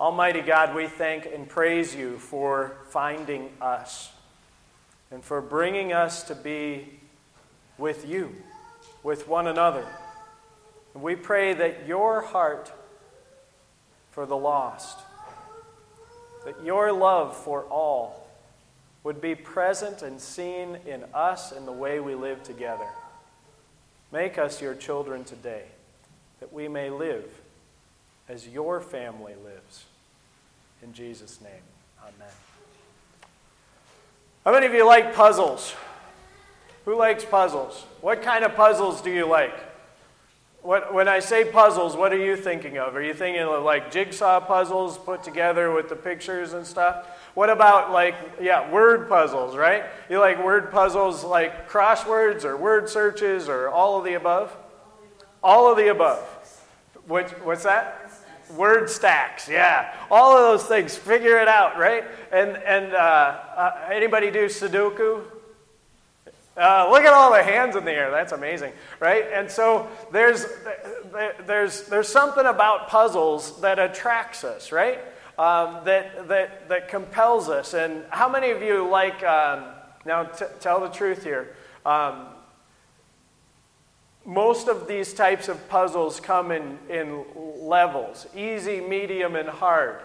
[0.00, 4.10] Almighty God, we thank and praise you for finding us
[5.12, 6.98] and for bringing us to be
[7.78, 8.34] with you,
[9.04, 9.86] with one another.
[10.94, 12.72] We pray that your heart
[14.10, 14.98] for the lost,
[16.44, 18.28] that your love for all
[19.04, 22.88] would be present and seen in us and the way we live together.
[24.10, 25.66] Make us your children today,
[26.40, 27.28] that we may live
[28.28, 29.84] as your family lives.
[30.82, 31.62] In Jesus' name,
[32.02, 32.32] amen.
[34.44, 35.74] How many of you like puzzles?
[36.84, 37.86] Who likes puzzles?
[38.02, 39.54] What kind of puzzles do you like?
[40.60, 42.96] What, when I say puzzles, what are you thinking of?
[42.96, 47.06] Are you thinking of like jigsaw puzzles put together with the pictures and stuff?
[47.34, 49.84] What about like, yeah, word puzzles, right?
[50.08, 54.56] You like word puzzles like crosswords or word searches or all of the above?
[55.42, 56.26] All of the above.
[57.06, 58.10] What, what's that?
[58.56, 59.94] Word stacks, yeah.
[60.10, 62.04] All of those things, figure it out, right?
[62.30, 65.22] And, and uh, uh, anybody do Sudoku?
[66.56, 68.10] Uh, look at all the hands in the air.
[68.10, 69.24] That's amazing, right?
[69.32, 70.46] And so there's,
[71.46, 75.00] there's, there's something about puzzles that attracts us, right?
[75.36, 77.74] Um, that, that, that compels us.
[77.74, 79.64] And how many of you like, um,
[80.04, 82.26] now t- tell the truth here, um,
[84.24, 87.24] most of these types of puzzles come in, in
[87.60, 90.00] levels easy, medium, and hard,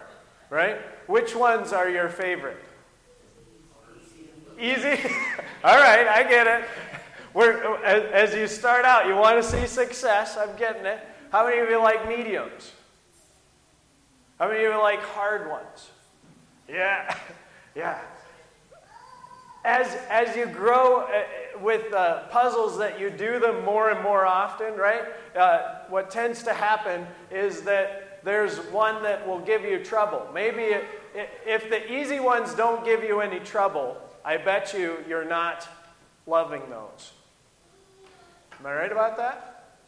[0.50, 0.78] right?
[1.06, 2.62] Which ones are your favorite?
[4.58, 4.88] Easy?
[5.64, 6.64] All right, I get it.
[7.32, 10.36] We're, as, as you start out, you want to see success.
[10.36, 11.00] I'm getting it.
[11.32, 12.72] How many of you like mediums?
[14.38, 15.90] How many of you like hard ones?
[16.68, 17.14] Yeah,
[17.74, 18.00] yeah
[19.64, 21.06] as, as you grow
[21.60, 25.02] with uh, puzzles that you do them more and more often, right?
[25.36, 30.26] Uh, what tends to happen is that there's one that will give you trouble.
[30.34, 30.84] Maybe it,
[31.46, 35.68] if the easy ones don't give you any trouble, I bet you you're not
[36.26, 37.12] loving those.
[38.58, 39.78] Am I right about that?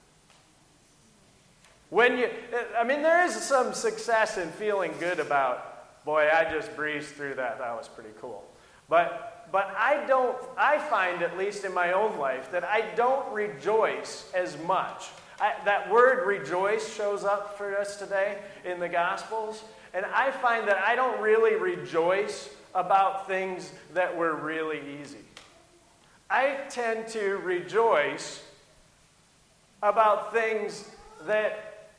[1.91, 2.31] When you,
[2.79, 7.35] I mean, there is some success in feeling good about, boy, I just breezed through
[7.35, 7.59] that.
[7.59, 8.43] That was pretty cool.
[8.89, 13.31] But but I don't, I find, at least in my own life, that I don't
[13.35, 15.05] rejoice as much.
[15.39, 19.63] I, that word rejoice shows up for us today in the Gospels.
[19.93, 25.19] And I find that I don't really rejoice about things that were really easy.
[26.31, 28.43] I tend to rejoice
[29.83, 30.91] about things
[31.27, 31.91] that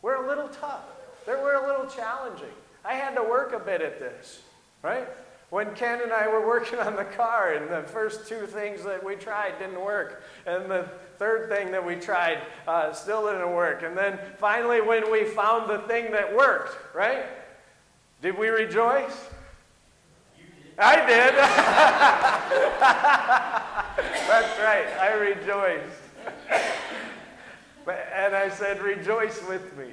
[0.00, 0.84] were a little tough,
[1.26, 2.52] that were a little challenging.
[2.84, 4.42] I had to work a bit at this,
[4.82, 5.08] right?
[5.50, 9.04] When Ken and I were working on the car, and the first two things that
[9.04, 10.88] we tried didn't work, and the
[11.18, 12.38] third thing that we tried
[12.68, 17.24] uh, still didn't work, and then finally, when we found the thing that worked, right?
[18.22, 19.28] Did we rejoice?
[20.78, 21.34] I did.
[24.28, 24.86] That's right.
[24.98, 26.00] I rejoiced.
[28.14, 29.92] and I said, Rejoice with me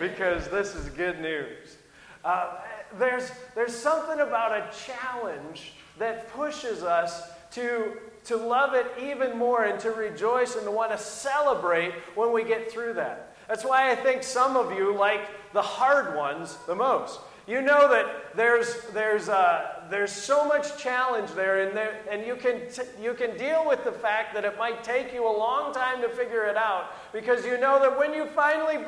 [0.00, 1.76] because this is good news.
[2.24, 2.56] Uh,
[2.98, 7.92] there's, there's something about a challenge that pushes us to,
[8.24, 12.44] to love it even more and to rejoice and to want to celebrate when we
[12.44, 13.34] get through that.
[13.48, 17.20] That's why I think some of you like the hard ones the most.
[17.46, 22.34] You know that there's, there's, uh, there's so much challenge there, and, there, and you,
[22.34, 25.72] can t- you can deal with the fact that it might take you a long
[25.72, 28.78] time to figure it out because you know that when you finally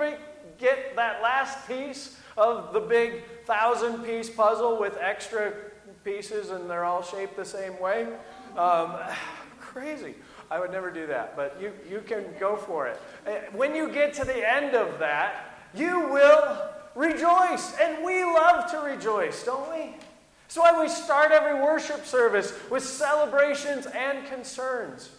[0.59, 5.53] get that last piece of the big thousand piece puzzle with extra
[6.05, 8.07] pieces and they're all shaped the same way.
[8.57, 8.95] Um,
[9.61, 10.15] crazy.
[10.51, 12.99] I would never do that, but you, you can go for it.
[13.27, 17.75] Uh, when you get to the end of that, you will rejoice.
[17.81, 19.95] And we love to rejoice, don't we?
[20.47, 25.11] That's why we start every worship service with celebrations and concerns.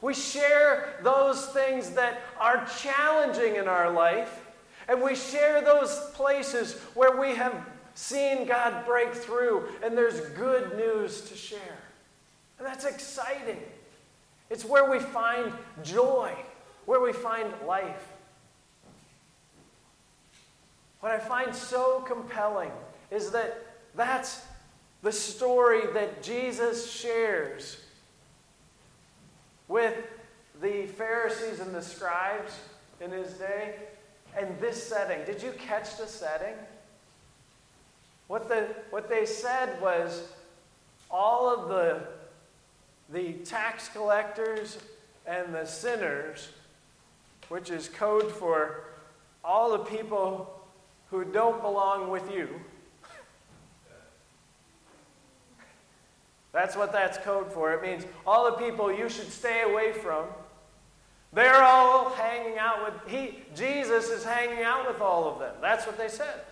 [0.00, 4.45] We share those things that are challenging in our life
[4.88, 10.76] and we share those places where we have seen God break through and there's good
[10.76, 11.78] news to share.
[12.58, 13.60] And that's exciting.
[14.48, 15.52] It's where we find
[15.82, 16.32] joy,
[16.84, 18.12] where we find life.
[21.00, 22.70] What I find so compelling
[23.10, 24.42] is that that's
[25.02, 27.80] the story that Jesus shares
[29.68, 29.94] with
[30.60, 32.58] the Pharisees and the scribes
[33.00, 33.74] in his day
[34.36, 35.24] and this setting.
[35.24, 36.54] Did you catch the setting?
[38.28, 40.28] What, the, what they said was
[41.10, 42.02] all of the,
[43.12, 44.78] the tax collectors
[45.26, 46.48] and the sinners,
[47.48, 48.84] which is code for
[49.44, 50.52] all the people
[51.10, 52.48] who don't belong with you.
[56.52, 57.74] That's what that's code for.
[57.74, 60.24] It means all the people you should stay away from.
[61.32, 65.54] They're all hanging out with he Jesus is hanging out with all of them.
[65.60, 66.42] That's what they said.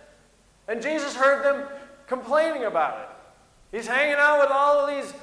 [0.67, 1.67] And Jesus heard them
[2.07, 3.77] complaining about it.
[3.77, 5.13] He's hanging out with all of these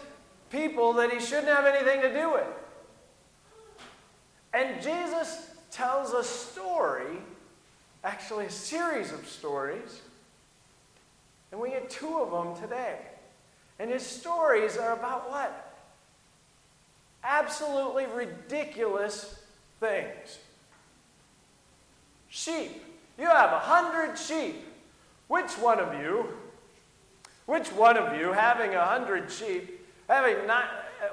[0.50, 2.46] people that he shouldn't have anything to do with.
[4.52, 7.18] And Jesus tells a story,
[8.04, 10.02] actually a series of stories,
[11.50, 12.98] and we get two of them today.
[13.78, 15.74] And his stories are about what?
[17.24, 19.41] Absolutely ridiculous
[19.82, 20.38] things.
[22.28, 22.82] Sheep.
[23.18, 24.64] You have a hundred sheep.
[25.28, 26.28] Which one of you,
[27.46, 30.64] which one of you, having a hundred sheep, having not,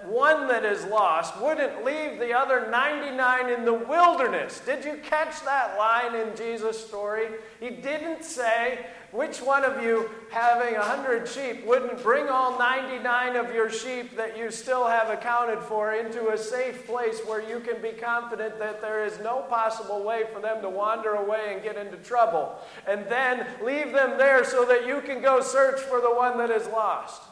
[0.06, 4.62] one that is lost, wouldn't leave the other 99 in the wilderness?
[4.64, 7.28] Did you catch that line in Jesus' story?
[7.60, 13.36] He didn't say, which one of you, having a hundred sheep, wouldn't bring all 99
[13.36, 17.60] of your sheep that you still have accounted for into a safe place where you
[17.60, 21.64] can be confident that there is no possible way for them to wander away and
[21.64, 22.56] get into trouble?
[22.88, 26.52] And then leave them there so that you can go search for the one that
[26.52, 27.24] is lost.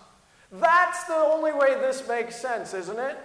[0.51, 3.17] That's the only way this makes sense, isn't it?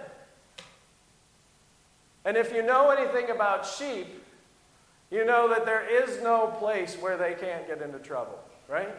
[2.25, 4.07] And if you know anything about sheep,
[5.11, 8.89] you know that there is no place where they can't get into trouble, right?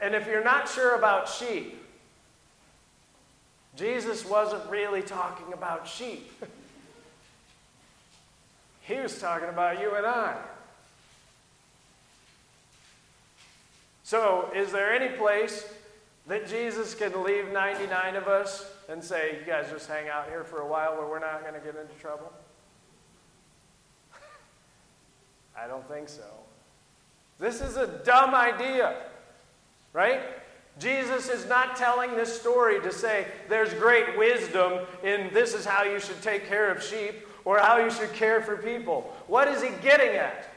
[0.00, 1.78] And if you're not sure about sheep,
[3.76, 6.30] Jesus wasn't really talking about sheep.
[8.82, 10.36] he was talking about you and I.
[14.12, 15.66] So, is there any place
[16.26, 20.44] that Jesus can leave 99 of us and say, You guys just hang out here
[20.44, 22.30] for a while where we're not going to get into trouble?
[25.56, 26.26] I don't think so.
[27.40, 28.96] This is a dumb idea,
[29.94, 30.20] right?
[30.78, 35.84] Jesus is not telling this story to say there's great wisdom in this is how
[35.84, 39.10] you should take care of sheep or how you should care for people.
[39.26, 40.51] What is he getting at?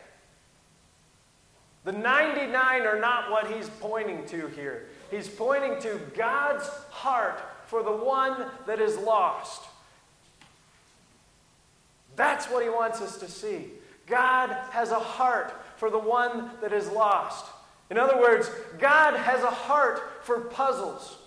[1.86, 4.88] The 99 are not what he's pointing to here.
[5.12, 9.64] He's pointing to God's heart for the one that is lost.
[12.16, 13.68] That's what he wants us to see.
[14.08, 17.46] God has a heart for the one that is lost.
[17.92, 18.50] In other words,
[18.80, 21.18] God has a heart for puzzles.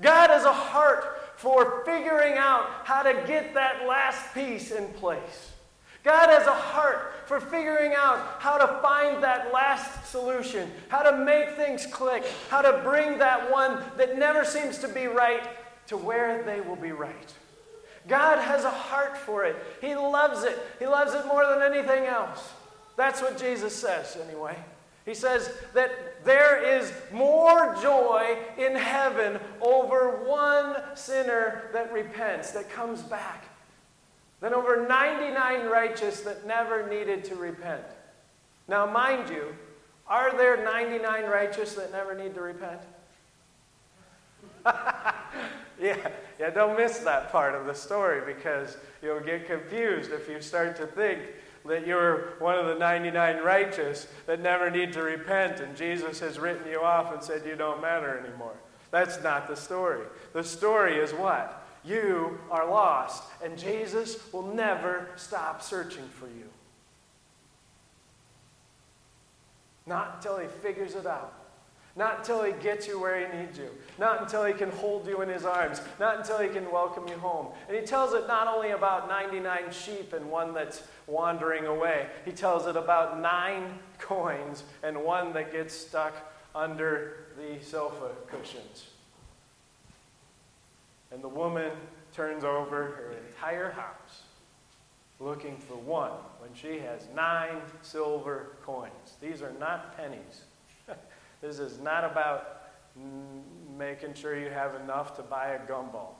[0.00, 5.52] God has a heart for figuring out how to get that last piece in place.
[6.04, 11.24] God has a heart for figuring out how to find that last solution, how to
[11.24, 15.46] make things click, how to bring that one that never seems to be right
[15.88, 17.34] to where they will be right.
[18.06, 19.56] God has a heart for it.
[19.80, 20.58] He loves it.
[20.78, 22.52] He loves it more than anything else.
[22.96, 24.56] That's what Jesus says, anyway.
[25.04, 32.70] He says that there is more joy in heaven over one sinner that repents, that
[32.70, 33.44] comes back,
[34.40, 37.82] than over 99 righteous that never needed to repent.
[38.68, 39.54] Now, mind you,
[40.06, 42.80] are there 99 righteous that never need to repent?
[45.80, 45.96] yeah,
[46.38, 50.76] yeah, don't miss that part of the story because you'll get confused if you start
[50.76, 51.20] to think
[51.66, 56.38] that you're one of the 99 righteous that never need to repent and Jesus has
[56.38, 58.54] written you off and said you don't matter anymore.
[58.90, 60.06] That's not the story.
[60.32, 61.67] The story is what?
[61.88, 66.50] You are lost, and Jesus will never stop searching for you.
[69.86, 71.32] Not until he figures it out.
[71.96, 73.70] Not until he gets you where he needs you.
[73.98, 75.80] Not until he can hold you in his arms.
[75.98, 77.48] Not until he can welcome you home.
[77.66, 82.30] And he tells it not only about 99 sheep and one that's wandering away, he
[82.30, 86.14] tells it about nine coins and one that gets stuck
[86.54, 88.90] under the sofa cushions.
[91.10, 91.72] And the woman
[92.12, 94.22] turns over her entire house
[95.20, 99.16] looking for one when she has nine silver coins.
[99.20, 100.44] These are not pennies.
[101.40, 102.62] this is not about
[103.76, 106.14] making sure you have enough to buy a gumball.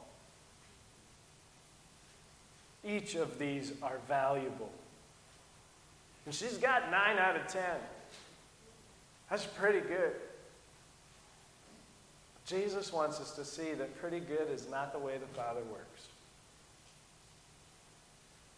[2.84, 4.70] Each of these are valuable.
[6.24, 7.76] And she's got nine out of ten.
[9.30, 10.12] That's pretty good.
[12.48, 16.08] Jesus wants us to see that pretty good is not the way the Father works.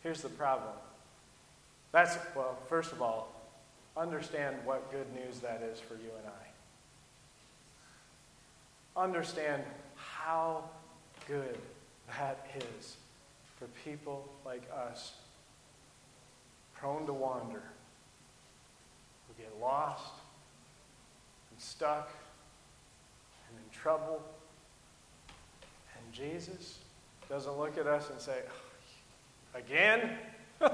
[0.05, 0.73] Here's the problem.
[1.91, 3.35] That's, well, first of all,
[3.97, 6.29] understand what good news that is for you and
[8.97, 9.03] I.
[9.03, 9.65] Understand
[9.97, 10.63] how
[11.27, 11.59] good
[12.17, 12.47] that
[12.79, 12.97] is
[13.59, 15.15] for people like us,
[16.77, 17.63] prone to wander,
[19.27, 20.15] who get lost
[21.51, 22.13] and stuck
[23.51, 24.23] and in trouble.
[25.97, 26.79] And Jesus
[27.29, 28.71] doesn't look at us and say, oh,
[29.55, 30.17] Again?
[30.61, 30.69] I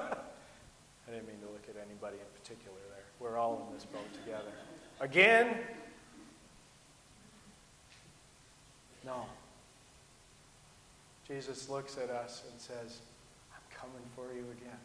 [1.10, 3.04] didn't mean to look at anybody in particular there.
[3.20, 4.52] We're all in this boat together.
[5.00, 5.56] Again?
[9.04, 9.24] No.
[11.26, 13.00] Jesus looks at us and says,
[13.54, 14.78] I'm coming for you again.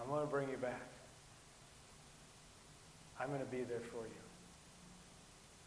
[0.00, 0.82] I'm going to bring you back.
[3.18, 4.25] I'm going to be there for you.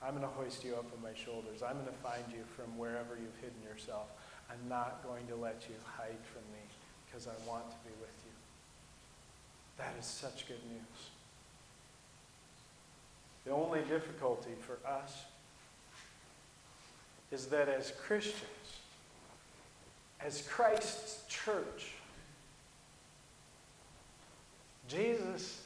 [0.01, 1.61] I'm going to hoist you up on my shoulders.
[1.61, 4.07] I'm going to find you from wherever you've hidden yourself.
[4.49, 6.63] I'm not going to let you hide from me
[7.05, 8.31] because I want to be with you.
[9.77, 11.09] That is such good news.
[13.45, 15.23] The only difficulty for us
[17.31, 18.43] is that as Christians,
[20.21, 21.93] as Christ's church,
[24.87, 25.61] Jesus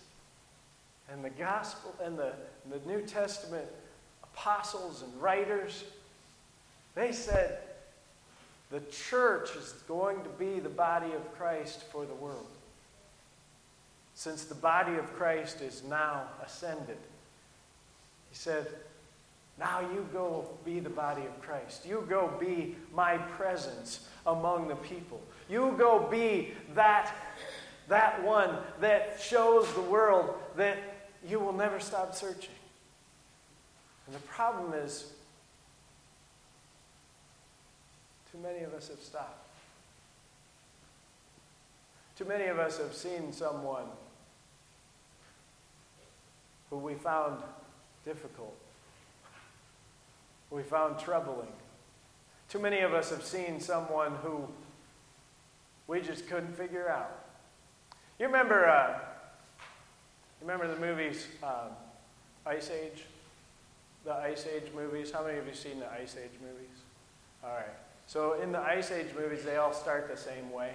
[1.12, 3.68] and the gospel and the, and the New Testament
[4.34, 5.84] apostles and writers,
[6.96, 7.60] they said
[8.72, 12.48] the church is going to be the body of Christ for the world.
[14.16, 16.98] Since the body of Christ is now ascended,
[18.30, 18.68] he said,
[19.60, 21.86] now you go be the body of Christ.
[21.86, 25.22] You go be my presence among the people.
[25.50, 27.13] You go be that,
[27.88, 30.78] that one that shows the world that
[31.28, 32.50] you will never stop searching.
[34.05, 35.13] And the problem is,
[38.31, 39.48] too many of us have stopped.
[42.17, 43.86] Too many of us have seen someone
[46.69, 47.41] who we found
[48.05, 48.55] difficult,
[50.51, 51.51] we found troubling.
[52.50, 54.48] Too many of us have seen someone who
[55.88, 57.25] we just couldn't figure out.
[58.19, 59.00] You remember, uh,
[60.39, 61.72] you remember the movies um,
[62.45, 63.05] Ice Age?
[64.05, 65.12] The Ice Age movies.
[65.12, 66.77] How many of you seen the Ice Age movies?
[67.43, 67.65] All right.
[68.05, 70.74] So in the Ice Age movies, they all start the same way.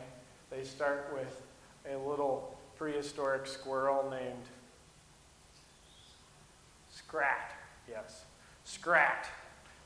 [0.51, 1.43] They start with
[1.93, 4.45] a little prehistoric squirrel named
[6.91, 7.53] Scrat.
[7.89, 8.25] Yes,
[8.65, 9.29] Scrat,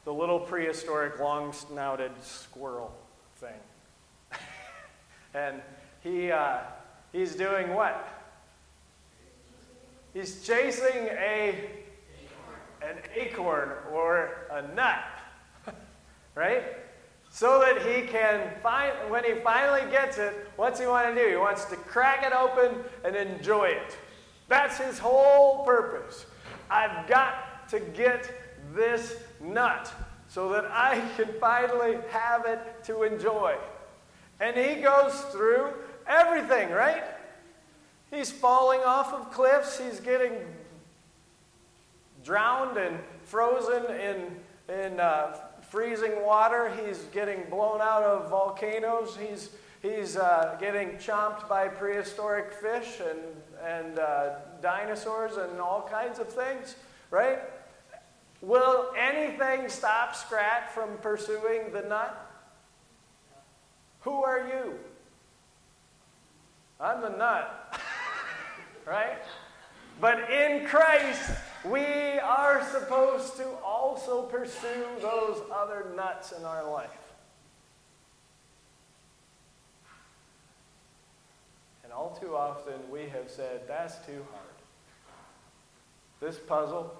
[0.04, 2.92] the little prehistoric long-snouted squirrel
[3.36, 3.50] thing.
[5.34, 5.60] and
[6.02, 6.58] he uh,
[7.12, 8.08] he's doing what?
[10.14, 11.81] He's chasing a
[12.88, 15.04] an acorn or a nut,
[16.34, 16.62] right?
[17.30, 21.28] So that he can find, when he finally gets it, what's he want to do?
[21.28, 23.96] He wants to crack it open and enjoy it.
[24.48, 26.26] That's his whole purpose.
[26.68, 28.30] I've got to get
[28.74, 29.92] this nut
[30.28, 33.56] so that I can finally have it to enjoy.
[34.40, 35.68] And he goes through
[36.06, 37.04] everything, right?
[38.10, 40.32] He's falling off of cliffs, he's getting
[42.24, 45.36] drowned and frozen in, in uh,
[45.70, 46.72] freezing water.
[46.84, 49.16] He's getting blown out of volcanoes.
[49.16, 49.50] He's,
[49.80, 53.20] he's uh, getting chomped by prehistoric fish and,
[53.64, 56.76] and uh, dinosaurs and all kinds of things,
[57.10, 57.38] right?
[58.40, 62.28] Will anything stop Scrat from pursuing the nut?
[64.00, 64.74] Who are you?
[66.80, 67.80] I'm the nut,
[68.86, 69.22] right?
[70.00, 71.30] But in Christ,
[71.64, 76.90] we are supposed to also pursue those other nuts in our life.
[81.84, 84.46] And all too often we have said, that's too hard.
[86.20, 86.94] This puzzle,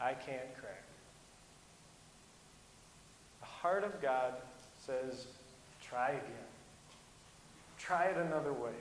[0.00, 0.84] I can't crack.
[3.40, 4.34] The heart of God
[4.84, 5.26] says,
[5.82, 6.46] try again.
[7.78, 8.72] Try it another way.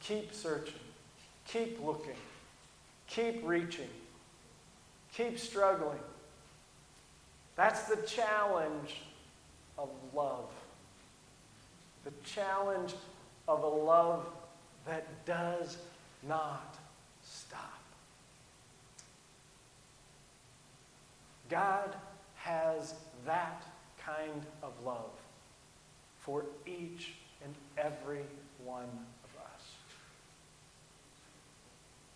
[0.00, 0.74] Keep searching.
[1.46, 2.16] Keep looking.
[3.08, 3.88] Keep reaching.
[5.14, 5.98] Keep struggling.
[7.56, 9.02] That's the challenge
[9.78, 10.50] of love.
[12.04, 12.94] The challenge
[13.46, 14.26] of a love
[14.86, 15.76] that does
[16.26, 16.76] not
[17.22, 17.80] stop.
[21.50, 21.94] God
[22.36, 22.94] has
[23.26, 23.62] that
[24.04, 25.10] kind of love
[26.20, 27.12] for each
[27.44, 28.24] and every
[28.64, 28.88] one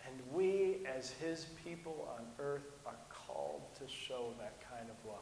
[0.07, 5.19] And we, as his people on earth, are called to show that kind of love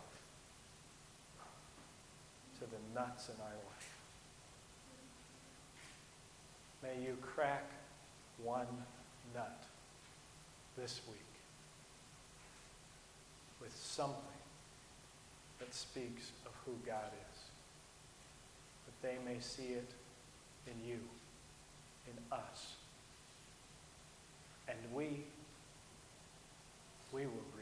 [2.60, 3.90] to the nuts in our life.
[6.84, 7.70] May you crack
[8.44, 8.68] one
[9.34, 9.64] nut
[10.78, 11.18] this week
[13.60, 14.16] with something
[15.60, 17.40] that speaks of who God is,
[18.86, 19.90] that they may see it
[20.68, 21.00] in you,
[22.08, 22.76] in us
[24.94, 25.24] we,
[27.12, 27.55] we will